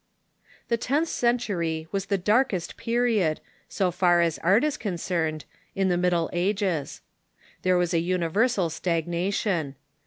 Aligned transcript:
The 0.69 0.77
tenth 0.77 1.09
century 1.09 1.87
was 1.91 2.07
the 2.07 2.17
darkest 2.17 2.75
period, 2.75 3.39
so 3.69 3.91
far 3.91 4.19
as 4.21 4.39
art 4.39 4.63
is 4.63 4.75
concerned, 4.75 5.45
in 5.75 5.89
the 5.89 5.95
Middle 5.95 6.27
Ages. 6.33 7.01
There 7.61 7.77
was 7.77 7.93
universal 7.93 8.69
stagna 8.69 9.31
tion. 9.31 9.75